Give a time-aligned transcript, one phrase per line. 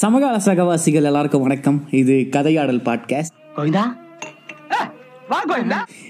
[0.00, 1.76] சமகால சகவாசிகள் எல்லாருக்கும் வணக்கம்.
[2.00, 3.84] இது கதையாடல் பாட்காஸ்ட் கோவிந்தா?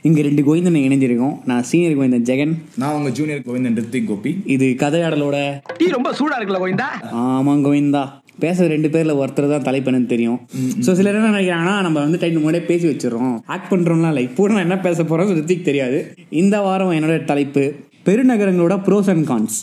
[0.09, 1.37] இங்க ரெண்டு கோவிந்தனை இணைஞ்சிருக்கோம்.
[1.51, 2.53] நான் சீனியர் கோவிந்தன் ஜெகன்.
[2.81, 4.33] நான் உங்க ஜூனியர் கோவிந்தன் ரித்திக் கோபி.
[4.55, 5.37] இது கதையாடலோட.
[5.79, 6.89] டீ ரொம்ப சூடா இருக்குல்ல கோவிந்தா?
[7.23, 8.03] ஆமாம் கோவிந்தா.
[8.45, 10.39] பேசுற ரெண்டு பேர்ல ஒருத்தர் தான் தலைப்பெண்ணு தெரியும்.
[10.87, 13.35] ஸோ சிலர் என்ன நினைக்கிறாங்கன்னா நம்ம வந்து டைம் முன்னாடியே பேசி வச்சிடறோம்.
[13.57, 14.27] ஆக்ட் பண்றோம்லாம் இல்லை.
[14.31, 16.01] இப்போ நான் என்ன பேச போறோம் ரித்திக் தெரியாது.
[16.43, 17.65] இந்த வாரம் என்னோட தலைப்பு
[18.09, 19.59] பெருநகரங்களோட ப்ரோஸ் அண்ட் கான்ஸ்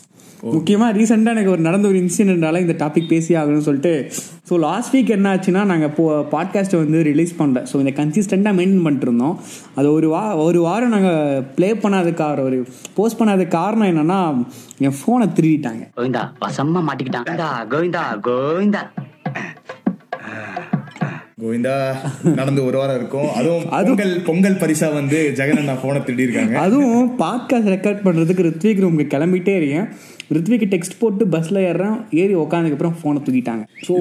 [0.56, 3.94] முக்கியமாக ரீசெண்டாக எனக்கு ஒரு நடந்த ஒரு இன்சிடென்ட்டால இந்த டாபிக் பேசி ஆகணும்னு சொல்லிட்டு
[4.50, 7.62] ஸோ லாஸ்ட் வீக் என்ன ஆச்சுன்னா நாங்கள் இப்போ பாட்காஸ்ட்டை வந்து ரிலீஸ் பண்ணல.
[7.72, 9.36] ஸோ இந்த கன்சிஸ்டண்ட்டாக மெயின்டைன் பண்ணிட்டு இருந்தோம்.
[9.76, 12.60] அது ஒரு வா ஒரு வாரம் நாங்கள் ப்ளே பண்ணாததுக்காக ஒரு
[12.98, 14.20] போஸ்ட் பண்ணாததுக்கு காரணம் என்னன்னா
[14.88, 15.84] என் ஃபோனை திருடிட்டாங்க.
[15.98, 17.28] கோவிந்தா வசமா மாட்டிக்கிட்டான்.
[17.74, 18.84] கோவிந்தா கோவிந்தா
[21.42, 21.76] கோவிந்தா.
[22.40, 23.30] நடந்து ஒரு வாரம் இருக்கும்.
[23.38, 28.82] அதுவும் பொங்கல் பொங்கல் பரிசா வந்து ஜெகன் அண்ணா போனை திருடி இருக்காங்க அதுவும் பாட்காஸ்ட் ரெக்கார்ட் பண்ணுறதுக்கு ரித்விக்
[28.84, 29.88] ரூமுக்கு கிளம்பிட்டே இருக்கேன்.
[30.34, 33.64] ரித்விக்கு டெக்ஸ்ட் போட்டு பஸ்ஸில் ஏறுறேன் ஏறி உட்காந்ததுக்கப்புறம் ஃபோனை தூக்கிட்டாங்க.
[33.88, 33.96] ஸோ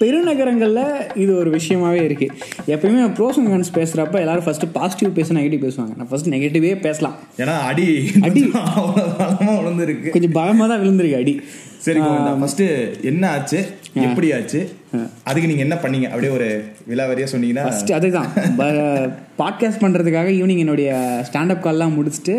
[0.00, 0.82] பெருநகரங்களில்
[1.22, 2.34] இது ஒரு விஷயமாவே இருக்குது
[2.74, 5.94] எப்பயுமே ப்ரோஸ் அண்ட் கான்ஸ் பேசுகிறப்ப எல்லாரும் ஃபஸ்ட்டு பாசிட்டிவ் பேச நெகட்டிவ் பேசுவாங்க.
[5.98, 7.16] நான் ஃபஸ்ட் நெகட்டிவே பேசலாம்.
[7.42, 7.88] ஏன்னா அடி
[8.28, 8.42] அடி.
[8.62, 11.34] அவ்வளவு பலமா விழுந்து இருக்கு கொஞ்சம் பலமாக தான் விழுந்திருக்கு அடி.
[11.84, 12.00] சரி
[12.40, 12.64] ஃபர்ஸ்ட்
[13.10, 13.60] என்ன ஆச்சு?
[14.06, 14.60] எப்படி ஆச்சு?
[15.28, 16.08] அதுக்கு நீங்க என்ன பண்ணீங்க?
[16.12, 16.48] அப்படியே ஒரு
[16.90, 18.28] விலாவரியா சொன்னீங்கன்னா ஃபஸ்ட்டு அதுதான்.
[19.40, 20.90] பாட்காஸ்ட் பண்ணுறதுக்காக ஈவினிங் என்னுடைய
[21.28, 22.36] ஸ்டாண்டப் கால்லாம் முடிச்சுட்டு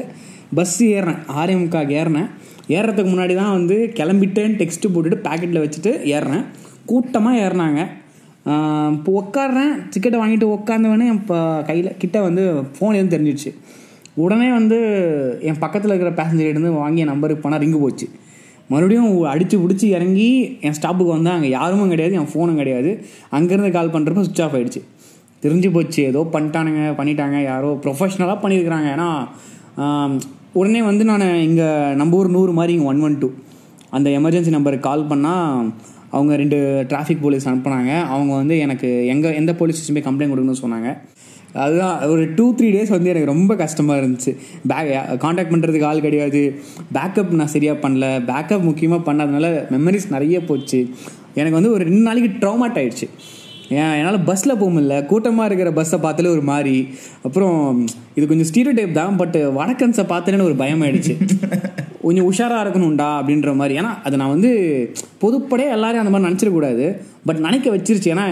[0.60, 2.30] பஸ் ஏறினேன் முக்காக்கு ஏறினேன்.
[2.78, 6.46] ஏறுறதுக்கு முன்னாடி தான் வந்து கிளம்பிட்டேன்னு டெக்ஸ்ட்டு போட்டுட்டு பேக்கெட்டில் வச்சுட்டு ஏறுறேன்
[6.92, 7.82] கூட்டமாக ஏறினாங்க.
[8.96, 12.44] இப்போ உட்காடுறேன் டிக்கெட்டை வாங்கிட்டு உட்காந்தவொடனே என் இப்போ கையில் கிட்ட வந்து
[12.76, 13.52] ஃபோன் எதுவும் தெரிஞ்சிடுச்சு
[14.24, 14.78] உடனே வந்து
[15.50, 18.08] என் பக்கத்தில் இருக்கிற பேசஞ்சர் இருந்து வாங்கிய நம்பருக்கு போனால் ரிங்கு போச்சு.
[18.72, 20.28] மறுபடியும் அடித்து பிடிச்சி இறங்கி
[20.68, 22.92] என் ஸ்டாப்புக்கு வந்தால் அங்கே யாரும் கிடையாது என் ஃபோனும் கிடையாது.
[23.38, 24.82] அங்கேருந்து கால் பண்ணுறப்ப சுவிச் ஆஃப் ஆயிடுச்சு.
[25.44, 26.02] தெரிஞ்சு போச்சு.
[26.12, 27.38] ஏதோ பண்ணிட்டானுங்க பண்ணிட்டாங்க.
[27.52, 29.10] யாரோ ப்ரொஃபஷ்னலாக பண்ணியிருக்கிறாங்க ஏன்னா
[30.54, 31.68] உடனே வந்து நான் இங்கே
[32.00, 33.28] நம்ம ஊர் நூறு மாதிரி இங்கே ஒன் ஒன் டூ
[33.90, 35.70] அந்த எமர்ஜென்சி நம்பருக்கு கால் பண்ணால்
[36.16, 36.58] அவங்க ரெண்டு
[36.90, 37.92] டிராஃபிக் போலீஸ் அனுப்புனாங்க.
[38.14, 40.90] அவங்க வந்து எனக்கு எங்கே எந்த போலீஸ் ஸ்டேஷன் போய் கம்ப்ளைண்ட் கொடுக்கணும்னு சொன்னாங்க.
[41.64, 44.32] அதுதான் ஒரு டூ த்ரீ டேஸ் வந்து எனக்கு ரொம்ப கஷ்டமாக இருந்துச்சு.
[44.68, 44.92] பேக்
[45.24, 46.42] காண்டாக்ட் பண்ணுறதுக்கு ஆள் கிடையாது.
[46.98, 48.06] பேக்கப் நான் சரியாக பண்ணல.
[48.32, 50.80] பேக்கப் முக்கியமாக பண்ணாதனால மெமரிஸ் நிறைய போச்சு.
[51.40, 53.08] எனக்கு வந்து ஒரு ரெண்டு நாளைக்கு ட்ராமாட் ஆகிடுச்சு
[53.72, 55.06] ஏன் என்னால் பஸ்ஸில் போக முடியல.
[55.06, 56.76] கூட்டமாக இருக்கிற பஸ்ஸை பார்த்தாலே ஒரு மாதிரி.
[57.24, 61.14] அப்புறம் இது கொஞ்சம் ஸ்டீரியோ டைப் தான் பட் வடக்கன்ஸை பார்த்தேன்னு ஒரு பயம் ஆயிடுச்சு.
[62.02, 63.80] கொஞ்சம் உஷாராக இருக்கணும்டா அப்படின்ற மாதிரி.
[63.80, 64.52] ஏன்னா அது நான் வந்து
[65.22, 66.86] பொதுப்படையே எல்லாரையும் அந்த மாதிரி நினச்சிடக்கூடாது.
[67.26, 68.10] பட் நினைக்க வச்சிருச்சு.
[68.14, 68.26] ஏன்னா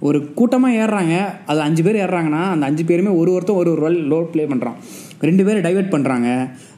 [0.00, 1.14] ஒரு கூட்டமாக ஏறுறாங்க
[1.46, 4.78] அது அஞ்சு பேர் ஏறுறாங்கன்னா அந்த அஞ்சு பேருமே ஒரு ஒருத்தன் ஒரு ஒரு ரோல் ரோல் ப்ளே பண்ணுறான்
[5.20, 6.28] ரெண்டு பேர் டைவர்ட் பண்ணுறாங்க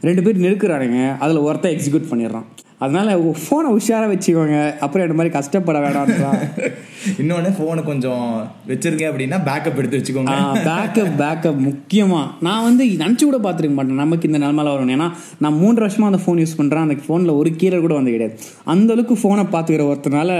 [0.00, 1.18] ரெண்டு பேர் நெருக்குறானுங்க.
[1.18, 2.46] அதில் ஒருத்தன் எக்ஸிக்யூட் பண்ணிடுறான்.
[2.84, 3.08] அதனால
[3.42, 4.58] ஃபோனை உஷாராக வச்சுக்கோங்க.
[4.84, 6.40] அப்புறம் இந்த மாதிரி கஷ்டப்பட வேண்டாம்ன்றான்
[7.22, 8.24] இன்னொன்னு போனை கொஞ்சம்
[8.68, 10.32] வச்சிருங்க அப்படின்னா பேக்கப் எடுத்து வச்சுக்கோங்க.
[10.66, 14.00] பேக்கப் பேக்கப் முக்கியமாக நான் வந்து நினச்சி கூட பார்த்துருக்க மாட்டேன்.
[14.02, 15.08] நமக்கு இந்த நிலமையில வரும் ஏன்னா
[15.44, 18.36] நான் மூன்று வருஷமாக அந்த ஃபோன் யூஸ் பண்ணுறேன் அந்த ஃபோனில் ஒரு கீழே கூட வந்து கிடையாது.
[18.64, 20.30] அந்த அளவுக்கு ஃபோனை பார்த்துக்கிற ஒருத்தனால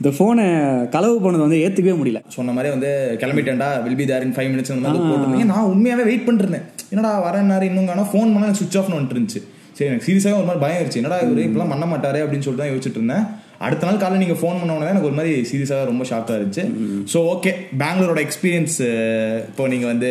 [0.00, 0.46] இந்த ஃபோனை
[0.96, 2.22] களவு போனதை வந்து ஏற்றுக்கவே முடியல.
[2.38, 5.48] சொன்ன மாதிரி வந்து கிளம்பிட்டேன்டா will be there in five minutes அந்த மாதிரி போட்டிருந்தீங்க.
[5.54, 8.10] நான் உண்மையாவே வெயிட் பண்ணிருந்தேன் என்னடா வர நேரம் இன்னும் காணோம்.
[8.12, 9.42] ஃபோன் பண்ணா சுவிச் ஆஃப் வந்துட்டு இருந்துச்சு.
[9.82, 12.72] சரி எனக்கு சீரியஸாக ஒரு மாதிரி பயம் ஆயிடுச்சு என்னடா இவரு இப்பெல்லாம் பண்ண மாட்டாரு அப்படின்னு சொல்லிட்டு தான்
[12.72, 13.24] யோசிச்சுட்டு இருந்தேன்.
[13.66, 16.64] அடுத்த நாள் காலையில் நீங்கள் ஃபோன் பண்ண உடனே எனக்கு ஒரு மாதிரி சீரியஸாக ரொம்ப ஷாக்காக இருந்துச்சு.
[17.12, 17.50] ஸோ ஓகே
[17.80, 18.76] பெங்களூரோட எக்ஸ்பீரியன்ஸ்
[19.50, 20.10] இப்போ நீங்கள் வந்து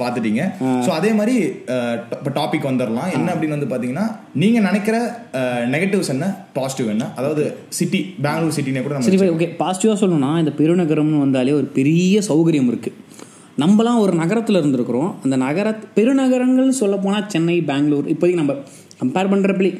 [0.00, 0.42] பார்த்துட்டீங்க.
[0.86, 1.36] ஸோ அதே மாதிரி
[2.18, 4.06] இப்போ டாபிக் வந்துடலாம் என்ன அப்படின்னு வந்து பார்த்தீங்கன்னா
[4.42, 4.96] நீங்கள் நினைக்கிற
[5.74, 6.28] நெகட்டிவ்ஸ் என்ன?
[6.58, 7.06] பாசிட்டிவ் என்ன?
[7.20, 7.44] அதாவது
[7.78, 12.98] சிட்டி பெங்களூர் சிட்டினே கூட சரி ஓகே பாசிட்டிவாக சொல்லணும்னா இந்த பெருநகரம்னு வந்தாலே ஒரு பெரிய சௌகரியம் இருக்குது
[13.62, 15.08] நம்மலாம் ஒரு நகரத்தில் இருந்திருக்கிறோம்.
[15.24, 18.06] அந்த நகர பெருநகரங்கள்னு சொல்ல போனால் சென்னை பெங்களூர்.
[18.12, 18.54] இப்போதைக்கு நம்ம
[19.00, 19.70] கம்பேர் பண்ணுறப்படி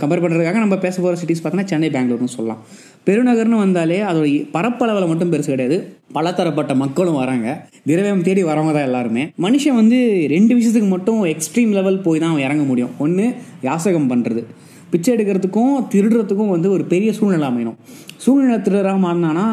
[0.00, 2.60] கம்பேர் பண்ணுறதுக்காக நம்ம பேச போகிற சிட்டிஸ் பார்த்தீங்கன்னா சென்னை பெங்களூர்னு சொல்லலாம்.
[3.06, 5.76] பெருநகர்னு வந்தாலே அதோட பரப்பளவில் மட்டும் பெருசு கிடையாது.
[6.16, 7.46] பலதரப்பட்ட மக்களும் வராங்க.
[7.88, 9.22] திரவியம் தேடி வரவங்க தான் எல்லாருமே.
[9.44, 9.98] மனுஷன் வந்து
[10.34, 12.92] ரெண்டு விஷயத்துக்கு மட்டும் எக்ஸ்ட்ரீம் லெவல் போய் தான் அவன் இறங்க முடியும்.
[13.06, 13.26] ஒன்று
[13.68, 14.44] யாசகம் பண்ணுறது
[14.92, 17.76] பிச்சை எடுக்கிறதுக்கும் திருடுறதுக்கும் வந்து ஒரு பெரிய சூழ்நிலை அமையணும்.
[18.24, 19.44] சூழ்நிலை திருடராக மாறினானா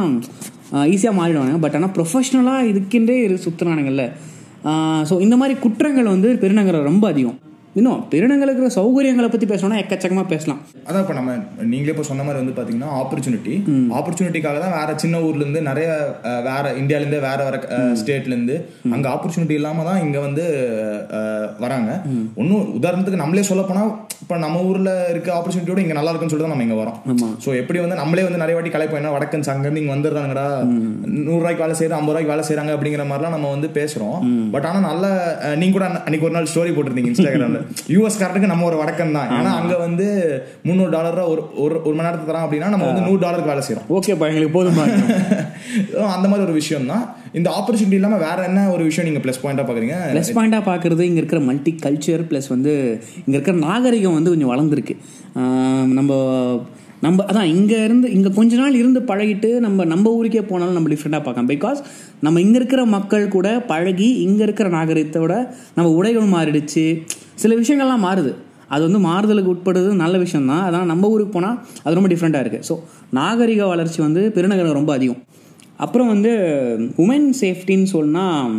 [0.94, 1.59] ஈஸியாக மாறிடுவானுங்க.
[1.66, 3.38] பட் ஆனால் ப்ரொஃபஷ்னலாக இதுக்கென்றே இரு
[5.09, 7.38] ஸோ இந்த மாதிரி குற்றங்கள் வந்து பெருநகரம் ரொம்ப அதிகம்.
[7.78, 10.60] இன்னும் பெருநகருக்கு இருக்கிற சௌகரியங்களை பற்றி பேசணும்னா எக்கச்சக்கமாக பேசலாம்.
[10.88, 11.32] அதான் இப்போ நம்ம
[11.68, 13.54] நீங்களே இப்போ சொன்ன மாதிரி வந்து பார்த்தீங்கன்னா ஆப்பர்ச்சுனிட்டி
[13.98, 15.88] ஆப்பர்ச்சுனிட்டிக்காக தான் வேற சின்ன ஊர்ல இருந்து நிறைய
[16.48, 17.57] வேற இந்தியால இருந்து வேற வேற
[18.00, 18.56] ஸ்டேட்ல இருந்து
[18.92, 20.46] அங்க ஆப்பர்ச்சுனிட்டி இல்லாம தான் இங்க வந்து
[21.62, 21.92] வராங்க.
[22.38, 23.84] ஒன்னும் உதாரணத்துக்கு நம்மளே சொல்ல போனா
[24.24, 26.98] இப்போ நம்ம ஊர்ல இருக்க ஆப்பர்ச்சுனிட்டியோட இங்க நல்லா இருக்குன்னு சொல்லிட்டு தான் நம்ம இங்க வரோம்.
[27.44, 30.46] ஸோ எப்படி வந்து நம்மளே வந்து நிறைய வாட்டி கலைப்போம் என்ன வடக்கன்ஸ் அங்க இருந்து இங்க வந்துடுறாங்கடா
[31.19, 34.18] நூறு ரூபாய்க்கு வேலை செய்யறாங்க ஐம்பது ரூபாய்க்கு வேலை செய்யறாங்க அப்படிங்கிற மாதிரிலாம் நம்ம வந்து பேசுறோம்.
[34.54, 35.06] பட் ஆனா நல்ல
[35.57, 37.62] நீங்க கூட அன்ன- அன்னைக்கு ஒரு நாள் ஸ்டோரி போட்டிருந்தீங்க இன்ஸ்டாகிராம்ல
[37.94, 40.08] யூஎஸ் காரட்டுக்கு நம்ம ஒரு வடக்கன் தான் ஏன்னா அங்க வந்து
[40.68, 43.88] முந்நூறு டாலர் ஒரு ஒரு ஒரு மணி நேரத்துக்கு தரான் அப்படின்னா நம்ம வந்து நூறு டாலருக்கு வேலை செய்யறோம்
[43.98, 44.86] ஓகேப்பா எங்களுக்கு போதுமா
[46.16, 47.04] அந்த மாதிரி ஒரு விஷயம் தான்
[47.38, 49.98] இந்த ஆப்பர்ச்சுனிட்டி இல்லாம வேற என்ன ஒரு விஷயம் நீங்க ப்ளஸ் பாயிண்டா பாக்குறீங்க?
[50.14, 52.74] ப்ளஸ் பாயிண்டாக பார்க்குறது இங்கே இருக்கிற மல்டி கல்ச்சர் ப்ளஸ் வந்து
[53.25, 54.96] இங்கே இருக்கிற நாகரிகம் வந்து கொஞ்சம் வளர்ந்துருக்கு.
[55.98, 56.12] நம்ம
[57.06, 61.24] நம்ம அதான் இங்கே இருந்து இங்கே கொஞ்ச நாள் இருந்து பழகிட்டு நம்ம நம்ம ஊருக்கே போனாலும் நம்ம டிஃப்ரெண்ட்டாக
[61.25, 61.52] பார்க்கலாம்.
[61.54, 61.80] பிகாஸ்
[62.25, 65.34] நம்ம இங்கே இருக்கிற மக்கள் கூட பழகி இங்கே இருக்கிற நாகரிகத்தோட
[65.78, 66.86] நம்ம உடைகள் மாறிடுச்சு.
[67.44, 68.31] சில விஷயங்கள்லாம் மாறுது.
[68.74, 72.66] அது வந்து மாறுதலுக்கு உட்படுறது நல்ல விஷயம் தான் அதான் நம்ம ஊருக்கு போனால் அது ரொம்ப டிஃப்ரெண்ட்டாக இருக்குது
[72.69, 72.75] ஸோ
[73.18, 75.22] நாகரிக வளர்ச்சி வந்து பெருநகரம் ரொம்ப அதிகம்.
[75.86, 76.31] அப்புறம் வந்து
[77.04, 78.54] உமன் சேஃப்டின்னு சொன்னால்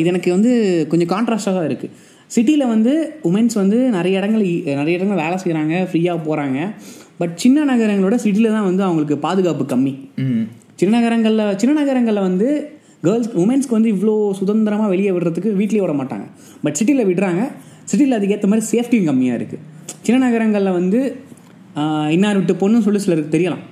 [0.00, 0.52] இது எனக்கு வந்து
[0.90, 1.92] கொஞ்சம் கான்ட்ராஸ்டாக தான் இருக்குது
[2.34, 2.92] சிட்டியில் வந்து
[3.28, 4.44] உமன்ஸ் வந்து நிறைய இடங்கள்
[4.80, 6.58] நிறைய இடங்கள் வேலை செய்கிறாங்க ஃப்ரீயாக போகிறாங்க
[7.20, 9.92] பட் சின்ன நகரங்களோட சிட்டியில் தான் வந்து அவங்களுக்கு பாதுகாப்பு கம்மி.
[10.80, 12.48] சின்ன நகரங்களில் சின்ன நகரங்களில் வந்து
[13.06, 16.26] கேர்ள்ஸ் உமன்ஸ்க்கு வந்து இவ்வளோ சுதந்திரமாக வெளியே விடுறதுக்கு வீட்லேயே விட மாட்டாங்க.
[16.64, 17.42] பட் சிட்டியில் விடுறாங்க.
[17.90, 19.62] சிட்டியில் அதுக்கேற்ற மாதிரி சேஃப்டியும் கம்மியாக இருக்குது
[20.06, 21.00] சின்ன நகரங்களில் வந்து
[22.16, 23.64] இன்னார் விட்டு பொண்ணுன்னு சொல்லி சிலருக்கு தெரியலாம்.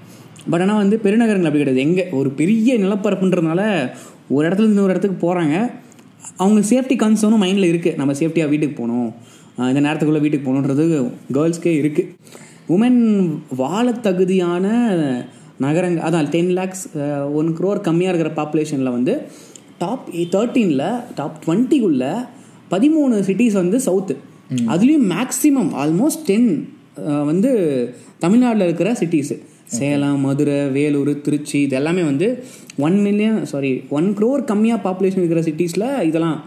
[0.53, 1.85] பட் ஆனால் வந்து பெருநகரங்கள் அப்படி கிடையாது.
[1.89, 3.61] எங்கே ஒரு பெரிய நிலப்பரப்புன்றதுனால
[4.35, 5.55] ஒரு இடத்துல இருந்து இன்னொரு இடத்துக்கு போகிறாங்க
[6.43, 9.09] அவங்க சேஃப்டி கன்சர்னும் மைண்டில் இருக்குது நம்ம சேஃப்டியாக வீட்டுக்கு போகணும்.
[9.71, 10.85] இந்த நேரத்துக்குள்ளே வீட்டுக்கு போகணுன்றது
[11.37, 12.13] கேர்ள்ஸ்க்கே இருக்குது
[12.75, 13.01] உமன்
[13.63, 14.67] வாழ தகுதியான
[15.65, 16.85] நகரங்கள் அதான் டென் லேக்ஸ்
[17.41, 19.13] ஒன் க்ரோர் கம்மியாக இருக்கிற பாப்புலேஷனில் வந்து
[19.83, 20.87] டாப் தேர்ட்டீனில்
[21.19, 22.13] டாப் டுவெண்ட்டிக்குள்ளே
[22.75, 24.15] பதிமூணு சிட்டிஸ் வந்து சவுத்து
[24.69, 26.49] அதுலேயும் மேக்ஸிமம் ஆல்மோஸ்ட் டென்
[27.25, 27.51] வந்து
[28.19, 29.37] தமிழ்நாட்டில் இருக்கிற சிட்டிஸு
[29.75, 32.27] சேலம் மதுரை வேலூர் திருச்சி இது எல்லாமே வந்து
[32.79, 36.39] one million sorry one crore கம்மியாக பாப்புலேஷன் இருக்கிற சிட்டிஸில் இதெல்லாம்.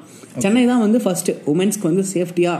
[0.44, 2.60] சென்னை தான் வந்து ஃபஸ்ட்டு உமன்ஸ்க்கு வந்து சேஃப்டியாக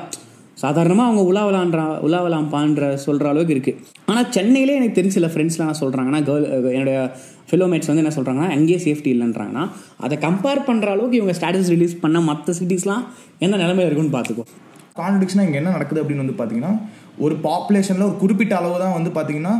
[0.58, 6.22] சாதாரணமாக அவங்க உலாவலான்றா உலாவலாம்பான்ற சொல்கிற அளவுக்கு இருக்குது ஆனால் சென்னையிலே எனக்கு தெரிஞ்ச சில ஃப்ரெண்ட்ஸ்லாம் என்ன சொல்கிறாங்கன்னா
[6.24, 6.98] கேர்ள் என்னுடைய
[7.52, 9.64] ஃபெலோமேட்ஸ் வந்து என்ன சொல்கிறாங்கன்னா அங்கேயே சேஃப்டி இல்லைன்றாங்கன்னா
[9.98, 13.04] அதை கம்பேர் பண்ணுற அளவுக்கு இவங்க ஸ்டேட்டஸ் ரிலீஸ் பண்ண மற்ற சிட்டிஸ்லாம்
[13.40, 14.46] எந்த நிலமையில இருக்குன்னு பார்த்துக்கோ.
[14.96, 16.72] கான்ட்ரிக்ஷனாக இங்கே என்ன நடக்குது அப்படின்னு வந்து பார்த்தீங்கன்னா
[17.26, 19.56] ஒரு பாப்புலேஷனில் ஒரு குறிப்பிட்ட அளவு தான் வந்து பார்த்தீங்கன்னா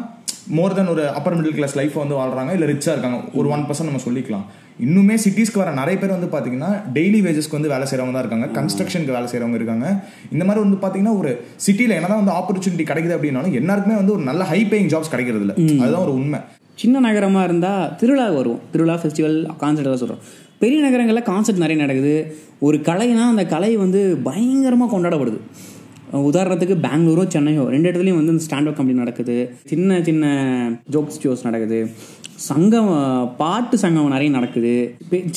[0.58, 3.18] மோர் தென் ஒரு அப்பர் மிடில் கிளாஸ் லைஃப் வந்து வாழ்றாங்க இல்லை ரிச்சாக இருக்காங்க.
[3.40, 4.46] ஒரு ஒன் பர்சன்ட் நம்ம சொல்லிக்கலாம்.
[4.86, 8.48] இன்னுமே சிட்டிஸ்க்கு வர நிறைய பேர் வந்து பார்த்தீங்கன்னா டெய்லி வேஜஸ்க்கு வந்து வேலை செய்கிறவங்க தான் இருக்காங்க.
[8.58, 9.86] கன்ஸ்ட்ரக்ஷனுக்கு வேலை செய்கிறவங்க இருக்காங்க.
[10.34, 11.32] இந்த மாதிரி வந்து பார்த்தீங்கன்னா ஒரு
[11.66, 15.56] சிட்டியில் என்னதான் வந்து ஆப்பர்ச்சுனிட்டி கிடைக்குது அப்படின்னாலும் எல்லாருக்குமே வந்து ஒரு நல்ல ஹை பேயிங் ஜாப்ஸ் கிடைக்கிறது இல்லை
[15.84, 16.42] அதுதான் ஒரு உண்மை.
[16.84, 18.62] சின்ன நகரமாக இருந்தால் திருவிழா வருவோம்.
[18.74, 20.24] திருவிழா ஃபெஸ்டிவல் கான்சர்ட் எல்லாம் சொல்கிறோம்
[20.64, 22.14] பெரிய நகரங்களில் கான்சர்ட் நிறைய நடக்குது.
[22.68, 25.40] ஒரு கலைனா அந்த கலை வந்து பயங்கரமாக கொண்டாடப்படுது.
[26.14, 29.54] உதாரணத்துக்கு பெங்களூரோ சென்னையோ ரெண்டு இடத்துலையும் வந்து இந்த ஸ்டாண்டப் கம்பெனி நடக்குது.
[29.66, 30.26] சின்ன சின்ன
[30.92, 31.90] ஜோக்ஸ் ஷோஸ் நடக்குது.
[32.46, 32.90] சங்கம்
[33.40, 34.74] பாட்டு சங்கம் நிறைய நடக்குது.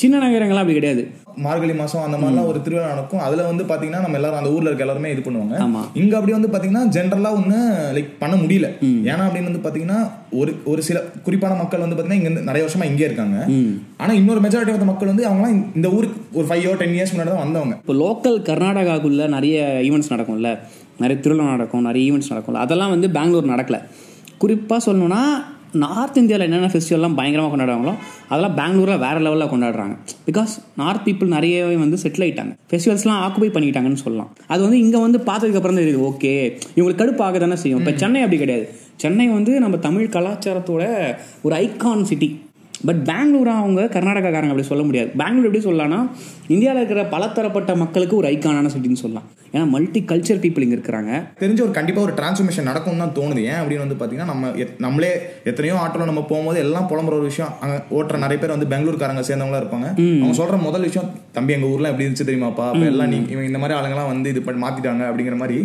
[0.01, 1.03] சின்ன நகரங்கள்லாம் அப்படி கிடையாது.
[1.43, 3.21] மார்கழி மாசம் அந்த மாதிரிலாம் ஒரு திருவிழா நடக்கும்.
[3.25, 5.55] அதுல வந்து பாத்தீங்கன்னா நம்ம எல்லாரும் அந்த ஊர்ல இருக்க எல்லாருமே இது பண்ணுவாங்க.
[6.01, 7.59] இங்க அப்படி வந்து பாத்தீங்கன்னா ஜென்ரலா ஒண்ணு
[7.95, 8.67] லைக் பண்ண முடியல.
[9.11, 9.99] ஏன்னா அப்படின்னு வந்து பாத்தீங்கன்னா
[10.41, 13.37] ஒரு ஒரு சில குறிப்பான மக்கள் வந்து பாத்தீங்கன்னா இங்க நிறைய வருஷமா இங்கே இருக்காங்க.
[14.01, 17.43] ஆனா இன்னொரு மெஜாரிட்டி ஆஃப் மக்கள் வந்து அவங்கலாம் இந்த ஊருக்கு ஒரு ஃபைவ் டென் இயர்ஸ் முன்னாடி தான்
[17.45, 17.77] வந்தவங்க.
[17.83, 20.51] இப்போ லோக்கல் கர்நாடகாக்குள்ள நிறைய ஈவெண்ட்ஸ் நடக்கும்ல.
[21.03, 22.61] நிறைய திருவிழா நடக்கும் நிறைய ஈவெண்ட்ஸ் நடக்கும்ல.
[22.67, 23.79] அதெல்லாம் வந்து பெங்களூர் நடக்கல.
[24.43, 25.23] குறிப்பாக சொல்லணும்னா
[25.73, 27.93] நார்த் இந்தியாவில் என்னென்ன ஃபெஸ்டிவல்லாம் பயங்கரமாக கொண்டாடுவாங்களோ
[28.29, 29.95] அதெல்லாம் பெங்களூரில் வேறு லெவலில் கொண்டாடுறாங்க.
[30.29, 32.53] பிகாஸ் நார்த் பீப்புள் நிறையவே வந்து செட்டில் ஆயிட்டாங்க.
[32.71, 34.29] ஃபெஸ்டிவல்ஸ்லாம் ஆக்குபை பண்ணிட்டாங்கன்னு சொல்லலாம்.
[34.47, 36.33] அது வந்து இங்கே வந்து பார்த்ததுக்கப்புறம் தான் தெரியுது ஓகே
[36.75, 37.79] இவங்களுக்கு கடுப்பாக தானே செய்யும்.
[37.79, 38.67] இப்போ சென்னை அப்படி கிடையாது.
[38.95, 40.83] சென்னை வந்து நம்ம தமிழ் கலாச்சாரத்தோட
[41.41, 42.29] ஒரு ஐகான் சிட்டி
[42.87, 45.09] பட் பெங்களூரா அவங்க கர்நாடகாக்காரங்க அப்படி சொல்ல முடியாது.
[45.21, 45.99] பெங்களூர் எப்படி சொல்லலாம்னா
[46.53, 49.27] இந்தியாவில் இருக்கிற பலதரப்பட்ட மக்களுக்கு ஒரு ஐக்கானான சிட்டின்னு சொல்லலாம்.
[49.53, 51.11] ஏன்னா மல்டி கல்ச்சர் பீப்புள் இங்கே இருக்கிறாங்க.
[51.41, 53.41] தெரிஞ்ச ஒரு கண்டிப்பா ஒரு டிரான்ஸ்ஃபர்மேஷன் நடக்கும் தான் தோணுது.
[53.51, 54.51] ஏன் அப்படின்னு வந்து பாத்தீங்கன்னா நம்ம
[54.85, 55.11] நம்மளே
[55.49, 57.51] எத்தனையோ ஆட்டோல நம்ம போகும்போது எல்லாம் புலம்புற ஒரு விஷயம்.
[57.63, 59.87] அங்க ஓட்டுற நிறைய பேர் வந்து பெங்களூர்காரங்க சேர்ந்தவங்களா இருப்பாங்க.
[60.21, 62.67] அவங்க சொல்ற முதல் விஷயம் தம்பி எங்க ஊர்ல எப்படி இருந்துச்சு தெரியுமாப்பா?
[62.71, 65.57] அப்ப எல்லாம் நீ இவங்க இந்த மாதிரி ஆளுங்கலாம் வந்து இது பண்ணி மாத்திட்டாங்க அப்படிங்கிற மாதிரி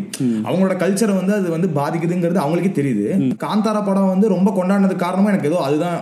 [0.48, 3.06] அவங்களோட கல்ச்சரை வந்து அது வந்து பாதிக்குதுங்கிறது அவங்களுக்கே தெரியுது.
[3.46, 5.98] காந்தாரா படம் வந்து ரொம்ப கொண்டாடினது காரணமா எனக்கு ஏதோ அதுதான்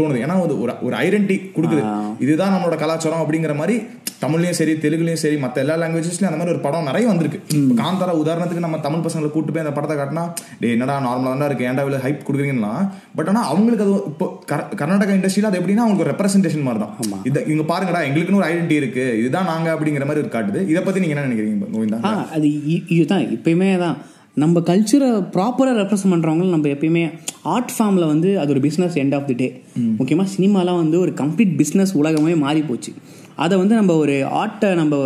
[0.00, 0.22] தோணுது.
[0.24, 1.82] ஏன்னா அது ஒரு ஒரு ஐடென்டி கொடுக்குது.
[2.20, 3.76] இதுதான் நம்மளோட கலாச்சாரம் அப்படிங்கிற மாதிரி
[4.22, 7.38] தமிழ்லயும் சரி தெலுங்குலயும் சரி மத்த எல்லா லாங்குவேஜஸ்லயும் அந்த மாதிரி ஒரு படம் நிறைய வந்திருக்கு.
[7.78, 10.24] காந்தாரா உதாரணத்துக்கு நம்ம தமிழ் பசங்களை கூட்டு போய் அந்த படத்தை காட்டினா
[10.60, 12.72] டே என்னடா நார்மலா தான் இருக்கு ஏன்டா இவ்வளவு ஹைப் கொடுக்குறீங்கன்னா?
[13.14, 16.94] பட் ஆனா அவங்களுக்கு அது இப்போ கர- கர்நாடகா இண்டஸ்ட்ரியில அது எப்படின்னா அவங்களுக்கு ரெப்ரஸன்டேஷன் மாதிரி தான்
[17.24, 20.62] இது இங்க பாருங்கடா எங்களுக்குன்னு ஒரு ஐடென்டி இருக்கு இதுதான் நாங்க அப்படிங்கிற மாதிரி ஒரு காட்டுது.
[20.68, 22.00] இதை பத்தி நீங்க என்ன நினைக்கிறீங்க கோவிந்தா?
[22.32, 22.48] அது
[22.92, 23.96] இதுதான் எப்பயுமே தான்.
[24.36, 27.02] நம்ம கல்ச்சரை ப்ராப்பராக ரெப்ரசன்ட் பண்ணுறவங்க நம்ம எப்பயுமே
[27.42, 29.48] ஆர்ட் ஃபார்மில் வந்து அது ஒரு business end of the day
[29.96, 32.92] முக்கியமாக சினிமாலாம் வந்து ஒரு கம்ப்ளீட் பிஸ்னஸ் உலகமே மாறி போச்சு
[33.36, 34.96] அதை வந்து நம்ம ஒரு ஆர்ட்டை நம்ம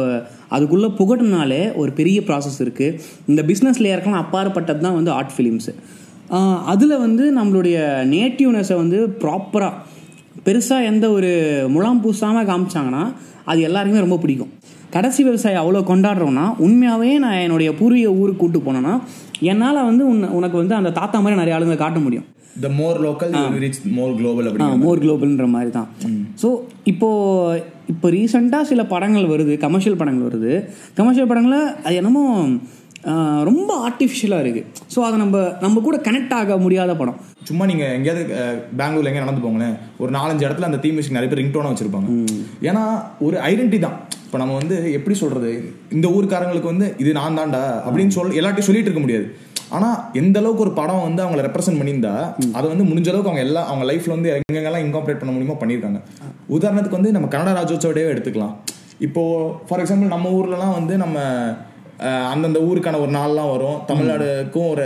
[0.51, 5.75] அதுக்குள்ளே புகட்டினாலே ஒரு பெரிய ப்ராசஸ் இருக்குது இந்த பிஸ்னஸ் லேயருக்கெல்லாம் அப்பாற்பட்டது தான் வந்து ஆர்ட் ஃபிலிம்ஸு
[6.65, 9.75] அதில் வந்து நம்மளுடைய நேட்டிவ்னஸை வந்து ப்ராப்பராக
[10.45, 11.31] பெருசாக எந்த ஒரு
[11.71, 13.05] முலாம் பூசாமல் காமிச்சாங்கன்னா
[13.45, 14.53] அது எல்லாருக்குமே ரொம்ப பிடிக்கும்.
[14.91, 18.95] கடைசி விவசாயி அவ்வளோ கொண்டாடுறோன்னா உண்மையாகவே நான் என்னுடைய பூர்வீக ஊருக்கு கூட்டு போனேன்னா
[19.51, 22.27] என்னால் வந்து உன்னை உனக்கு வந்து அந்த தாத்தா மாதிரி நிறைய ஆளுங்க காட்ட முடியும்.
[22.57, 25.89] The more local reach more global ah, அப்படி மோர் குளோபல்ன்ற மாதிரி தான்.
[26.43, 26.49] ஸோ
[26.93, 27.09] இப்போ
[27.93, 30.53] இப்போ ரீசெண்டாக சில படங்கள் வருது கமர்ஷியல் படங்கள் வருது.
[30.99, 32.25] கமர்ஷியல் படங்களில் அது என்னமோ
[33.49, 34.65] ரொம்ப ஆர்டிஃபிஷியலாக இருக்குது
[34.95, 37.19] ஸோ அதை நம்ம நம்ம கூட கனெக்ட் ஆக முடியாத படம்.
[37.49, 38.25] சும்மா நீங்க எங்கேயாவது
[38.79, 39.75] பெங்களூர்ல எங்க நடந்து போங்களேன்.
[40.03, 42.09] ஒரு நாலஞ்சு இடத்துல அந்த தீம் மியூசிக் நிறைய பேர் ரிங்டோனா வச்சிருப்பாங்க.
[42.69, 42.83] ஏன்னா
[43.27, 43.97] ஒரு ஐடென்டி தான்.
[44.29, 45.51] இப்போ நம்ம வந்து எப்படி சொல்றது?
[45.97, 49.27] இந்த ஊருக்காரங்களுக்கு வந்து இது நான் தான்டா அப்படின்னு சொல் எல்லாத்தையும் சொல்லிட்டு இருக்க முடியாது.
[49.77, 49.89] ஆனா
[50.21, 52.13] எந்த அளவுக்கு ஒரு படம் வந்து அவங்கள ரெப்ரசென்ட் பண்ணியிருந்தா
[52.57, 56.01] அதை வந்து முடிஞ்ச அளவுக்கு அவங்க எல்லாம் அவங்க லைஃப்ல வந்து எங்கெங்கெல்லாம் இன்கார்பரேட் பண்ண முடியுமோ பண்ணியிருக்காங்க.
[56.57, 58.55] உதாரணத்துக்கு வந்து நம்ம கன்னட ராஜோத்சவடையே எடுத்துக்கலாம்.
[59.07, 59.23] இப்போ
[59.67, 61.19] ஃபார் எக்ஸாம்பிள் நம்ம ஊர்லலாம் வந்து நம்ம
[62.29, 63.79] அந்தந்த ஊருக்கான ஒரு நாள்லாம் வரும்.
[63.89, 64.85] தமிழ்நாடுக்கும் ஒரு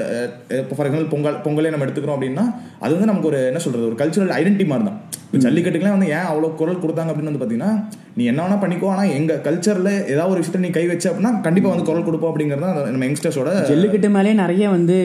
[0.59, 2.45] இப்போ ஃபார் எக்ஸாம்பிள் பொங்கல் பொங்கலே நம்ம எடுத்துக்கிறோம் அப்படின்னா
[2.79, 6.29] அது வந்து நமக்கு ஒரு என்ன சொல்றது ஒரு கல்ச்சுரல் ஐடென்டி மாதிரி தான் இப்போ ஜல்லிக்கட்டுக்குலாம் வந்து ஏன்
[6.31, 7.73] அவ்வளோ குரல் கொடுத்தாங்க அப்படின்னு வந்து பார்த்தீங்கன்னா
[8.15, 11.69] நீ என்ன வேணா பண்ணிக்கோ ஆனால் எங்க கல்ச்சர்ல ஏதாவது ஒரு விஷயத்த நீ கை வச்ச அப்படின்னா கண்டிப்பா
[11.69, 14.99] வந்து குரல் கொடுப்போம் அப்படிங்கிறது தான் நம்ம யங்ஸ்டர்ஸோட ஜல்லிக்கட்டு மேலே நிறைய வந்து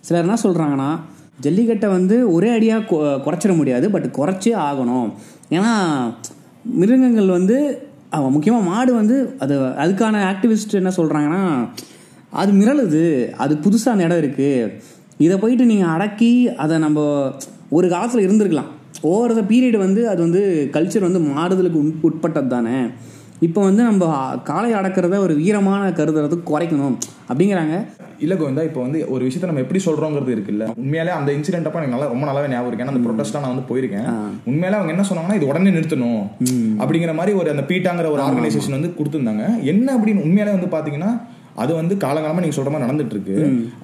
[0.00, 0.90] சிலர் என்ன சொல்கிறாங்கன்னா
[1.40, 2.84] ஜல்லிக்கட்டை வந்து ஒரே அடியாக
[3.24, 5.08] குறைச்சிட முடியாது பட் குறைச்சே ஆகணும்.
[5.50, 5.72] ஏன்னா
[6.74, 7.56] மிருகங்கள் வந்து
[8.20, 11.68] முக்கியமாக மாடு வந்து அது அதுக்கான ஆக்டிவிஸ்ட் என்ன சொல்கிறாங்கன்னா
[12.30, 14.72] அது மிரளுது அது புதுசாக அந்த இடம் இருக்குது
[15.18, 17.30] இதை போயிட்டு நீங்கள் அடக்கி அதை நம்ம
[17.70, 18.68] ஒரு காலத்தில் இருந்திருக்கலாம்.
[19.00, 22.86] ஓவர் த பீரியட் வந்து அது வந்து கல்ச்சர் வந்து மாறுதலுக்கு உட்- உட்பட்டது தானே.
[23.44, 24.04] இப்போ வந்து நம்ம
[24.50, 26.94] காலை அடக்கிறத ஒரு வீரமான கருதுறதுக்கு குறைக்கணும்.
[27.30, 27.74] அப்படிங்கிறாங்க.
[28.24, 30.66] இல்ல கோவிந்தா இப்போ வந்து ஒரு விஷயத்த நம்ம எப்படி சொல்றோங்கிறது இருக்குல்ல.
[30.82, 32.84] உண்மையாலே அந்த இன்சிடென்ட் அப்ப எனக்கு நல்லா ரொம்ப நல்லாவே ஞாபகம் இருக்கு.
[32.84, 34.08] ஏன்னா அந்த ப்ரொடெஸ்டா நான் வந்து போயிருக்கேன்.
[34.50, 36.22] உண்மையாலே அவங்க என்ன சொன்னாங்கன்னா இது உடனே நிறுத்தணும்.
[36.82, 39.44] அப்படிங்கிற மாதிரி ஒரு அந்த பீட்டாங்கிற ஒரு ஆர்கனைசேஷன் வந்து கொடுத்திருந்தாங்க.
[39.72, 41.10] என்ன அப்படின்னு உண்மையாலே வந்து பாத்தீங்கன்னா
[41.64, 43.36] அது வந்து காலகாலமா நீங்க சொல்ற மாதிரி நடந்துட்டு இருக்கு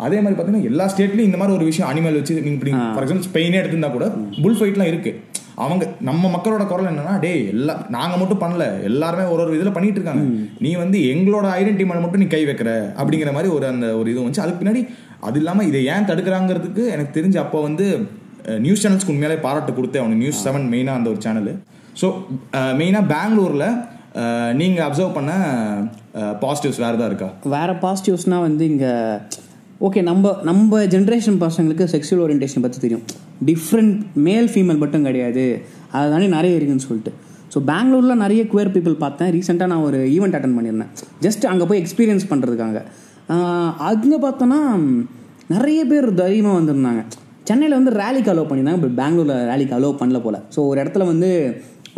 [0.07, 3.29] அதே மாதிரி பாத்தீங்கன்னா எல்லா ஸ்டேட்லயும் இந்த மாதிரி ஒரு விஷயம் அனிமல் வச்சு நீங்க இப்படி ஃபார் எக்ஸாம்பிள்
[3.29, 4.09] ஸ்பெயினே எடுத்திருந்தா கூட
[4.43, 5.13] புல் ஃபைட்லாம் இருக்கு.
[5.59, 9.99] அவங்க நம்ம மக்களோட குரல் என்னன்னா டேய் எல்லா நாங்க மட்டும் பண்ணல எல்லாருமே ஒரு ஒரு இதுல பண்ணிட்டு
[9.99, 10.25] இருக்காங்க.
[10.63, 14.21] நீ வந்து எங்களோட ஐடென்டி மேல மட்டும் நீ கை வைக்கிற அப்படிங்கிற மாதிரி ஒரு அந்த ஒரு இது
[14.21, 14.45] வந்துச்சு.
[14.45, 14.83] அதுக்கு பின்னாடி
[15.23, 17.87] அது இல்லாம இதை ஏன் தடுக்கிறாங்கிறதுக்கு எனக்கு தெரிஞ்சு அப்போ வந்து
[18.61, 21.53] நியூஸ் சேனல்ஸ்க்கு உண்மையாலே பாராட்டு கொடுத்தேன் அவனு நியூஸ் செவன் மெயினா அந்த ஒரு சேனல்
[22.01, 22.07] ஸோ
[22.79, 23.67] மெயினா பெங்களூர்ல
[24.21, 25.33] அஹ், நீங்க அப்சர்வ் பண்ண
[26.43, 27.29] பாசிட்டிவ்ஸ் வேற ஏதாவது இருக்கா?
[27.53, 28.91] வேற பாசிட்டிவ்ஸ்னால் வந்து இங்கே
[29.81, 33.05] ஓகே நம்ம நம்ம ஜென்ரேஷன் பசங்களுக்கு செக்ஷுவல் ஓரியன்டேஷன் பற்றி தெரியும்.
[33.51, 33.97] டிஃப்ரெண்ட்
[34.27, 35.45] மேல் ஃபீமேல் மட்டும் கிடையாது.
[35.97, 37.13] அது தாண்டி நிறைய இருக்குதுன்னு சொல்லிட்டு.
[37.55, 39.31] ஸோ பெங்களூரில் நிறைய குவேர் பீப்புள் பார்த்தேன்.
[39.37, 40.93] ரீசெண்டாக நான் ஒரு ஈவெண்ட் அட்டன் பண்ணியிருந்தேன்.
[41.25, 42.79] ஜஸ்ட் அங்கே போய் எக்ஸ்பீரியன்ஸ் பண்ணுறதுக்காக
[43.89, 44.61] அங்கே பார்த்தோன்னா
[45.55, 47.03] நிறைய பேர் தைரியமாக வந்திருந்தாங்க.
[47.49, 50.39] சென்னையில் வந்து ரேலிக்கு அலோவ் பண்ணியிருந்தாங்க பட் பெங்களூரில் ரேலிக்கு அலோவ் பண்ணல போல்.
[50.55, 51.31] ஸோ ஒரு இடத்துல வந்து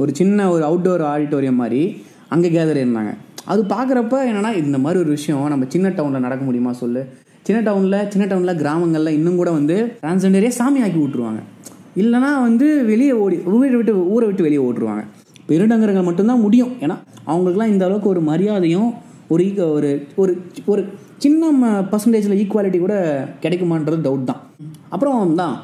[0.02, 1.82] ஒரு சின்ன ஒரு அவுட்டோர் ஆடிட்டோரியம் மாதிரி
[2.34, 3.12] அங்கே கேதர் இருந்தாங்க
[3.52, 7.02] அது பார்க்குறப்ப என்னன்னா இந்த மாதிரி ஒரு விஷயம் நம்ம சின்ன டவுனில் நடக்க முடியுமா சொல்லு?
[7.46, 11.40] சின்ன டவுனில் சின்ன டவுனில் கிராமங்களில் இன்னும் கூட வந்து டிரான்ஸ்ஜெண்டரே சாமி ஆக்கி விட்ருவாங்க
[11.96, 15.02] இல்லைனா வந்து வெளியே ஓடி ஊரை விட்டு ஊரை விட்டு வெளியே ஓட்டுருவாங்க
[15.46, 16.70] பெருநகரங்கள் மட்டும்தான் முடியும்.
[16.80, 16.96] ஏன்னா
[17.26, 18.94] அவங்களுக்குலாம் இந்த அளவுக்கு ஒரு மரியாதையும்
[19.28, 20.32] ஒரு ஈக ஒரு ஒரு
[20.64, 20.82] ஒரு
[21.18, 22.94] சின்ன பர்சன்டேஜில் ஈக்குவாலிட்டி கூட
[23.42, 24.40] கிடைக்குமான்றது டவுட் தான்.
[24.88, 25.54] அப்புறம் தான்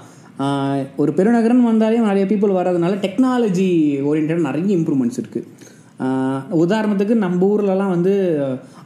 [0.96, 3.70] ஒரு பெருநகரம் வந்தாலே நிறைய பீப்புள் வர்றதுனால டெக்னாலஜி
[4.10, 5.46] ஓரியன்ட் நிறைய இம்ப்ரூவ்மெண்ட்ஸ் இருக்குது
[6.64, 8.12] உதாரணத்துக்கு நம்ம ஊர்லலாம் வந்து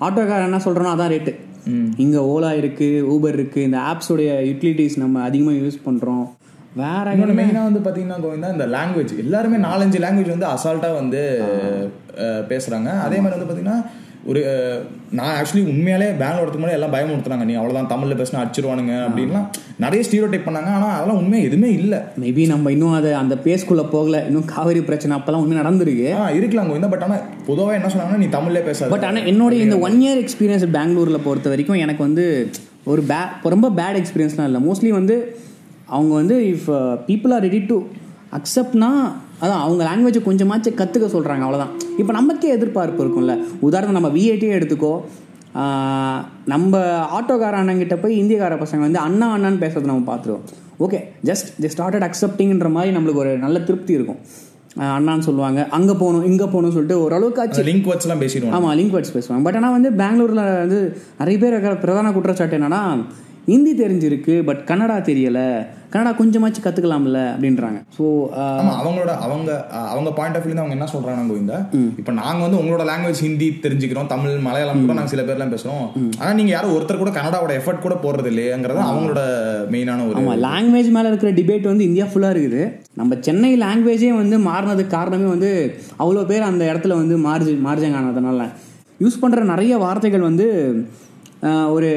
[0.00, 1.34] ஆட்டோக்கார் என்ன சொல்கிறோன்னா அதான் ரேட்டு
[1.98, 6.24] இங்கே ஓலா இருக்குது ஊபர் இருக்குது இந்த ஆப்ஸோடைய யூட்டிலிட்டிஸ் நம்ம அதிகமாக யூஸ் பண்ணுறோம்
[6.76, 11.20] வேற இன்னொன்று மெயினாக வந்து பார்த்தீங்கன்னா கோவிந்தா இந்த லாங்குவேஜ் எல்லாருமே நாலஞ்சு லாங்குவேஜ் வந்து அசால்ட்டாக வந்து
[12.18, 12.88] அஹ், பேசுறாங்க.
[13.04, 13.78] அதே மாதிரி வந்து பார்த்தீங்கன்னா
[14.30, 14.40] ஒரு
[15.18, 19.46] நான் ஆக்சுவலி உண்மையாலே பெங்களூர் வரதுக்கு முன்னாடி எல்லாம் பயமுறுத்துறாங்க நீ அவ்வளோதான் தமிழில் பேசினா அடிச்சிருவானுங்க அப்படின்லாம்
[19.84, 20.70] நிறைய ஸ்டீரியோ டைப் பண்ணாங்க.
[20.76, 21.98] ஆனால் அதெல்லாம் உண்மையாக எதுவுமே இல்லை.
[22.22, 24.22] மேபி நம்ம இன்னும் அதை அந்த பேஸ்குள்ளே போகல.
[24.28, 26.06] இன்னும் காவிரி பிரச்சனை அப்போல்லாம் ஒன்றும் நடந்திருக்கு.
[26.20, 28.90] ஆ இருக்கலாம் கோவிந்தா பட் ஆனால் பொதுவாக என்ன சொன்னாங்கன்னா நீ தமிழ்லே பேசாத.
[28.94, 32.26] பட் ஆனால் என்னுடைய இந்த ஒன் இயர் எக்ஸ்பீரியன்ஸ் பெங்களூரில் பொறுத்த வரைக்கும் எனக்கு வந்து
[32.92, 33.20] ஒரு பே
[33.56, 34.62] ரொம்ப பேட் எக்ஸ்பீரியன்ஸ்லாம் இல்லை.
[34.68, 35.18] மோஸ்ட்லி வந்து
[35.96, 36.70] அவங்க வந்து if
[37.10, 37.78] people are ready to
[38.38, 38.90] அக்செப்ட்னா
[39.44, 43.34] அதான் அவங்க லாங்குவேஜை கொஞ்சமாச்சும் கற்றுக்க சொல்கிறாங்க அவ்வளோதான் இப்போ நமக்கே எதிர்பார்ப்பு இருக்கும்ல.
[43.68, 44.94] உதாரணம் நம்ம விஐடியே எடுத்துக்கோ.
[46.52, 46.78] நம்ம
[47.18, 50.44] ஆட்டோக்கார அண்ணங்கிட்ட போய் இந்தியக்கார பசங்க வந்து அண்ணா அண்ணான்னு பேசுறது நம்ம பார்த்துருவோம்.
[50.84, 54.20] ஓகே ஜஸ்ட் தி ஸ்டார்டட் அக்செப்டிங்ன்ற மாதிரி நம்மளுக்கு ஒரு நல்ல திருப்தி இருக்கும்.
[54.96, 55.60] அண்ணான்னு சொல்லுவாங்க.
[55.76, 57.66] அங்கே போகணும் இங்கே போகணும்னு சொல்லிட்டு ஓரளவுக்கு ஆச்சு.
[57.68, 58.56] லிங்க் வச்சுலாம் பேசிடுவாங்க.
[58.58, 59.42] ஆமாம் லிங்க் வேர்ட்ஸ் பேசுவாங்க.
[59.46, 60.80] பட் ஆனால் வந்து பெங்களூரில் வந்து
[61.20, 62.82] நிறைய பேர் இருக்கிற பிரதான குற்றச்சாட்டு என்னன்னா
[63.52, 65.40] ஹிந்தி தெரிஞ்சிருக்கு பட் கன்னடா தெரியல.
[65.92, 67.78] கன்னடா கொஞ்சமாச்சும் கற்றுக்கலாம்ல அப்படின்றாங்க.
[67.96, 68.04] ஸோ
[68.78, 69.50] அவங்களோட அவங்க
[69.92, 71.58] அவங்க பாயிண்ட் ஆஃப் வியூ அவங்க என்ன சொல்றாங்க கோவிந்தா?
[72.00, 75.84] இப்போ நாங்க வந்து உங்களோட லாங்குவேஜ் ஹிந்தி தெரிஞ்சுக்கிறோம் தமிழ் மலையாளம் கூட நாங்க சில பேர்லாம் பேசுறோம்.
[76.20, 79.22] ஆனா நீங்க யாரும் ஒருத்தர் கூட கன்னடாவோட எஃபர்ட் கூட போடுறது இல்லையங்கிறது அவங்களோட
[79.74, 82.64] மெயினான ஒரு ஆமாம் லாங்குவேஜ் மேலே இருக்கிற டிபேட் வந்து இந்தியா ஃபுல்லாக இருக்குது.
[83.02, 85.52] நம்ம சென்னை லாங்குவேஜே வந்து மாறினதுக்கு காரணமே வந்து
[86.02, 88.50] அவ்வளோ பேர் அந்த இடத்துல வந்து மார்ஜி மார்ஜங் ஆனதுனால.
[89.04, 90.48] யூஸ் பண்ணுற நிறைய வார்த்தைகள் வந்து
[91.76, 91.88] ஒரு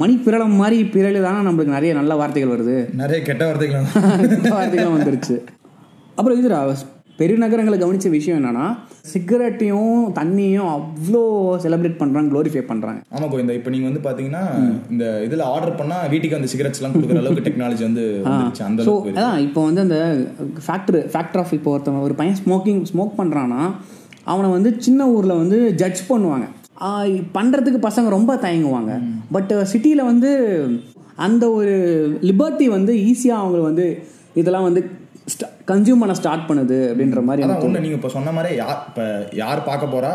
[0.00, 2.76] மணி பிரளம் மாதிரி பிறகு தானே நம்மளுக்கு நிறைய நல்ல வார்த்தைகள் வருது?
[3.02, 3.86] நிறைய கெட்ட வார்த்தைகள்
[4.38, 5.36] இந்த வார்த்தைகளும் வந்துருச்சு.
[6.18, 6.60] அப்புறம் இதுடா
[7.18, 8.66] பெருநகரங்களை கவனிச்ச விஷயம் என்னன்னா
[9.12, 11.20] சிகரெட்டையும் தண்ணியும் அவ்வளோ
[11.64, 13.00] செலிப்ரேட் பண்றாங்க க்ளோரிஃபை பண்றாங்க.
[13.14, 14.42] ஆமா கோவிந்தா இப்போ நீங்க வந்து பாத்தீங்கன்னா
[14.92, 18.04] இந்த இதுல ஆர்டர் பண்ணா வீட்டுக்கு அந்த சிகரெட்ஸ் எல்லாம் கொடுக்குற அளவுக்கு டெக்னாலஜி வந்து
[18.68, 18.94] அந்த ஸோ.
[19.18, 19.98] அதான் இப்போ வந்து அந்த
[20.66, 23.62] ஃபேக்டர் ஃபேக்டர் ஆஃப் இப்போ ஒருத்தவங்க ஒரு பையன் ஸ்மோக்கிங் ஸ்மோக் பண்ணுறான்னா
[24.24, 26.48] அவனை வந்து சின்ன ஊரில் வந்து ஜட்ஜ் பண்ணுவாங்க.
[26.82, 28.92] ஆஹ் பண்றதுக்கு பசங்க ரொம்ப தயங்குவாங்க.
[29.32, 30.30] பட் சிட்டியில் வந்து
[31.18, 31.74] அந்த ஒரு
[32.22, 33.86] லிபர்ட்டி வந்து ஈஸியாக அவங்க வந்து
[34.36, 34.82] இதெல்லாம் வந்து
[35.66, 39.02] கன்சியூம் பண்ண ஸ்டார்ட் பண்ணுது அப்படின்ற மாதிரி அதான் ஒண்ணு நீங்க இப்ப சொன்ன மாதிரி யார் இப்ப
[39.38, 40.12] யார் பார்க்க போறா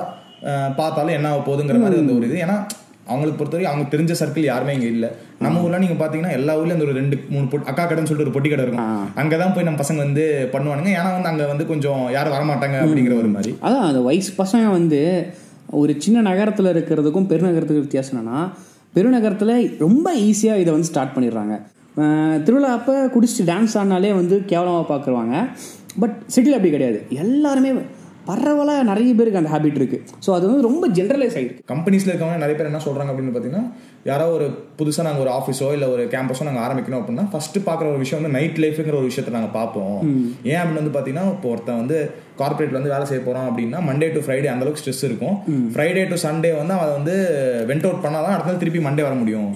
[0.47, 2.35] அஹ், பார்த்தாலும் என்ன ஆக போகுதுங்கிற மாதிரி அந்த ஒரு இது.
[2.43, 2.57] ஏன்னா
[3.07, 5.05] அவங்களுக்கு பொறுத்தவரைக்கும் அவங்க தெரிஞ்ச சர்க்கிள் யாருமே இங்க இல்ல.
[5.39, 8.35] நம்ம ஊர்ல நீங்க பாத்தீங்கன்னா எல்லா ஊர்லயும் அந்த ஒரு ரெண்டு மூணு பொட்டி அக்கா கடைன்னு சொல்லிட்டு ஒரு
[8.35, 8.89] பொட்டி கடை இருக்கும்.
[9.15, 10.91] அங்கதான் போய் நம்ம பசங்க வந்து பண்ணுவானுங்க.
[10.97, 13.53] ஏன்னா வந்து அங்க வந்து கொஞ்சம் யாரும் வரமாட்டாங்க அப்படிங்கிற ஒரு மாதிரி.
[13.61, 14.99] அதான் அந்த வயசு பசங்க வந்து
[15.81, 18.39] ஒரு சின்ன நகரத்தில் இருக்கிறதுக்கும் பெருநகரத்துக்கு வித்தியாசம் என்னென்னா
[18.95, 19.55] பெருநகரத்தில்
[19.85, 21.55] ரொம்ப ஈஸியாக இதை வந்து ஸ்டார்ட் பண்ணிடுறாங்க.
[22.45, 25.35] திருவிழா அப்போ குடிச்சிட்டு டான்ஸ் ஆடினாலே வந்து கேவலமாக பார்க்குறவாங்க
[26.01, 26.99] பட் சிட்டியில் அப்படி கிடையாது.
[27.23, 27.71] எல்லாருமே
[28.29, 32.55] பரவலாக நிறைய பேருக்கு அந்த ஹேபிட் இருக்குது ஸோ அது வந்து ரொம்ப ஜென்ரலைஸ் ஆகிருக்கு கம்பெனிஸில் இருக்கவங்க நிறைய
[32.57, 33.65] பேர் என்ன சொல்கிறாங்க அப்படின்னு பார்த்தீங்கன்னா
[34.07, 34.45] யாரோ ஒரு
[34.77, 38.37] புதுசா நாங்க ஒரு ஆஃபீஸோ இல்ல ஒரு கேம்பஸோ நாங்க ஆரம்பிக்கணும் அப்படின்னா ஃபர்ஸ்ட் பாக்குற ஒரு விஷயம் வந்து
[38.37, 39.95] நைட் லைஃப்ங்கிற ஒரு விஷயத்தை நாங்க பார்ப்போம்.
[40.43, 41.97] ஏன் அப்படின்னு வந்து பாத்தீங்கன்னா இப்போ ஒருத்தன் வந்து
[42.37, 45.35] கார்பரேட்ல வந்து வேலை செய்ய போறான் அப்படின்னா மண்டே டு ஃப்ரைடே அந்த அளவுக்கு ஸ்ட்ரெஸ் இருக்கும்.
[45.71, 47.15] ஃப்ரைடே டு சண்டே வந்து அவன் வந்து
[47.69, 49.47] வெண்ட் அவுட் பண்ணாதான் அடுத்த நாள் திருப்பி மண்டே வர முடியும்.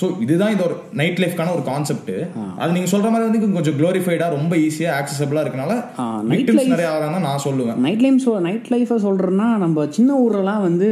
[0.00, 2.12] ஸோ இதுதான் இது ஒரு நைட் லைஃப்க்கான ஒரு கான்செப்ட்
[2.58, 5.72] அது நீங்க சொல்ற மாதிரி வந்து கொஞ்சம் க்ளோரிஃபைடா ரொம்ப ஈஸியா ஆக்சசபிளா இருக்கனால
[6.54, 7.80] life- நிறைய ஆகிறாங்க நான் சொல்லுவேன்.
[7.86, 10.90] நைட் சொ நைட் லைஃப்பை சொல்கிறேன்னா நம்ம சின்ன ஊர்லலாம் வந்து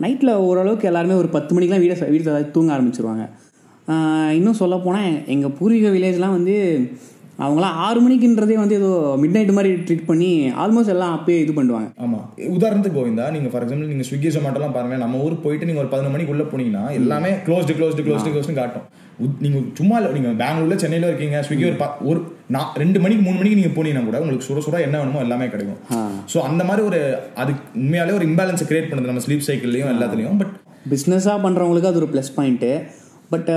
[0.00, 3.24] நைட்டில் ஓரளவுக்கு எல்லாருமே ஒரு பத்து மணிக்கெலாம் வீடை வீட்டில் தூங்க ஆரம்பிச்சிருவாங்க.
[4.32, 6.54] இன்னும் சொல்ல போனால் எங்கள் பூர்வீக வில்லேஜ்லாம் வந்து
[7.38, 8.88] அவங்களாம் ஆறு மணிக்குன்றதே வந்து ஏதோ
[9.20, 11.88] மிட் நைட் மாதிரி ட்ரீட் பண்ணி ஆல்மோஸ்ட் எல்லாம் அப்பயே இது பண்ணுவாங்க.
[12.00, 12.18] ஆமா.
[12.50, 16.12] உதாரணத்துக்கு கோவிந்தா நீங்க ஃபார் எக்ஸாம்பிள் நீங்க ஸ்விக்கி ஜொமேட்டோலாம் பாருங்க நம்ம ஊருக்கு போயிட்டு நீங்க ஒரு பதினொரு
[16.12, 18.86] மணிக்கு உள்ள போனீங்கன்னா எல்லாமே க்ளோஸ்டு க்ளோஸ்டு க்ளோஸ்டு க்ளோஸ்னு காட்டும்.
[19.20, 22.20] உத்- நீங்க சும்மா இல்ல நீங்க பெங்களூர்ல சென்னையில இருக்கீங்க ஸ்விக்கி ஒரு ப- ஒரு
[22.54, 25.80] நான் ரெண்டு மணிக்கு மூணு மணிக்கு நீங்க போனீங்கன்னா கூட உங்களுக்கு சுட சுட என்ன வேணுமோ எல்லாமே கிடைக்கும்.
[26.32, 27.00] சோ அந்த மாதிரி ஒரு
[27.42, 27.52] அது
[27.82, 30.38] உண்மையாலே ஒரு இம்பேலன்ஸ் கிரியேட் பண்ணுது நம்ம ஸ்லீப் சைக்கிள்லயும் எல்லாத்துலயும்.
[30.42, 30.54] பட்
[30.92, 32.72] பிஸ்னஸாக பண்ணுறவங்களுக்கு அது ஒரு ப்ளஸ் பாயிண்ட்டு
[33.32, 33.48] பட்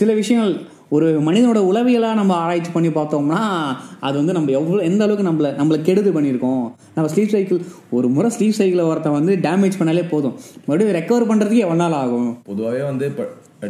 [0.00, 0.52] சில விஷயங்கள்
[0.96, 3.40] ஒரு மனிதனோட உளவியலாக நம்ம ஆராய்ச்சி பண்ணி பார்த்தோம்னா
[4.06, 6.64] அது வந்து நம்ம எவ்வளோ எந்த அளவுக்கு நம்மளை நம்மளை கெடுது பண்ணியிருக்கோம்.
[6.96, 7.60] நம்ம ஸ்லீப் சைக்கிள்
[7.96, 10.34] ஒரு முறை ஸ்லீப் சைக்கிளை ஒருத்தன் வந்து டேமேஜ் பண்ணாலே போதும்.
[10.66, 12.28] மறுபடியும் ரெக்கவர் பண்ணுறதுக்கு எவ்வளோ நாள் ஆகும்?
[12.50, 13.26] பொதுவாகவே வந்து இப்போ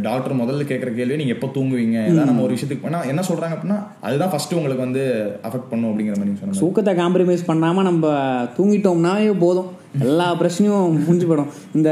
[0.07, 1.99] டாக்டர் முதல்ல கேட்குற கேள்வி நீங்க எப்போ தூங்குவீங்க?
[2.11, 5.03] இதான் நம்ம ஒரு விஷயத்துக்கு பண்ணா என்ன சொல்றாங்க அப்படின்னா அதுதான் ஃபர்ஸ்ட் உங்களுக்கு வந்து
[5.47, 6.65] அஃபெக்ட் பண்ணும் அப்படிங்கிற மாதிரி நீங்க சொன்ன மாதிரி.
[6.65, 8.13] தூக்கத்தை காம்ப்ரமைஸ் பண்ணாமல் நம்ம
[8.59, 9.69] தூங்கிட்டோம்னாவே போதும்.
[10.07, 11.91] எல்லா பிரச்சனையும் முடிஞ்சு போயிடும் இந்த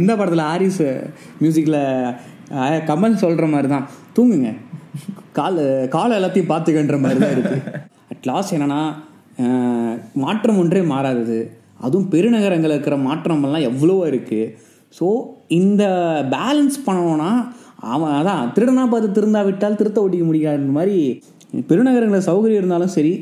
[0.00, 0.82] இந்த படத்தில் ஆரிஸ்
[1.42, 1.80] மியூசிக்கில்
[2.90, 4.52] கமல் சொல்கிற மாதிரி தான் தூங்குங்க.
[5.38, 5.60] கால்
[5.96, 7.62] கால் எல்லாத்தையும் பார்த்துக்கன்ற மாதிரி தான் இருக்குது
[8.12, 8.80] அட் லாஸ்ட் என்னன்னா
[10.24, 11.38] மாற்றம் ஒன்றே மாறாதது.
[11.86, 14.50] அதுவும் பெருநகரங்களில் இருக்கிற மாற்றமெல்லாம் எவ்வளவோ இருக்குது
[14.94, 15.06] ஸோ
[15.48, 15.82] இந்த
[16.36, 17.30] பேலன்ஸ் பண்ணணும்னா
[17.76, 21.22] அவன் அதான் திருடனா பார்த்து திருந்தா விட்டால் திருத்த ஒட்டிக்க முடியாதுன்ற மாதிரி
[21.68, 23.12] பெருநகரங்களில் சௌகரியம் இருந்தாலும் சரி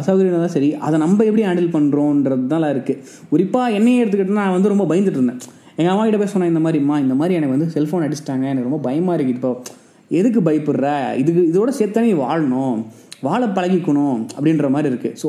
[0.00, 4.72] அசௌகரியம் இருந்தாலும் சரி அதை நம்ம எப்படி ஹேண்டில் பண்ணுறோன்றது தான் இருக்குது குறிப்பாக என்னையே எடுத்துக்கிட்டோன்னா நான் வந்து
[4.72, 5.40] ரொம்ப பயந்துட்டு இருந்தேன்.
[5.78, 8.80] எங்கள் அம்மா கிட்ட போய் சொன்னேன் இந்த மாதிரிம்மா இந்த மாதிரி எனக்கு வந்து செல்ஃபோன் அடிச்சிட்டாங்க எனக்கு ரொம்ப
[8.88, 9.50] பயமாக இருக்குது இப்போ
[10.10, 10.86] எதுக்கு பயப்படுற?
[11.22, 12.78] இதுக்கு இதோட சேர்த்தா வாழணும்.
[13.22, 14.18] வாழ பழகிக்கணும்.
[14.36, 15.28] அப்படின்ற மாதிரி இருக்குது ஸோ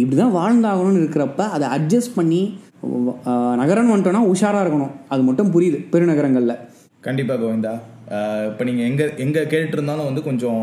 [0.00, 2.40] இப்படி தான் வாழ்ந்தாகணும்னு இருக்கிறப்ப அதை அட்ஜஸ்ட் பண்ணி
[3.60, 4.92] நகரம்னு வந்துட்டோன்னா உஷாராக இருக்கணும்.
[5.08, 6.56] அது மட்டும் புரியுது பெருநகரங்களில்.
[7.00, 7.72] கண்டிப்பா கோவிந்தா.
[8.50, 10.62] இப்ப நீங்க எங்க எங்க கேட்டு இருந்தாலும் வந்து கொஞ்சம்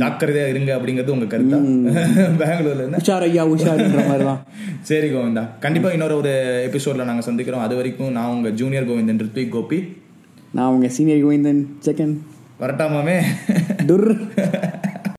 [0.00, 1.58] ஜாக்கிரதையா இருங்க அப்படிங்கிறது உங்க கருத்தா?
[2.40, 3.00] பெங்களூர்ல இருந்து?
[3.02, 4.40] உஷார் ஐயா உஷாருன்ற மாதிரி தான்
[4.90, 5.44] சரி கோவிந்தா.
[5.60, 6.32] கண்டிப்பா இன்னொரு ஒரு
[6.68, 7.64] எபிசோட்ல நாங்க சந்திக்கிறோம்.
[7.66, 9.78] அது வரைக்கும் நான் உங்க ஜூனியர் கோவிந்தன் ரித்விக் கோபி.
[10.52, 12.16] நான் உங்கள் சீனியர் கோவிந்தன் செகண்ட்
[12.60, 13.16] வரட்டாமாமே
[13.88, 14.08] டுர்